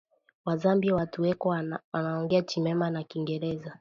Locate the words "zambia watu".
0.57-1.21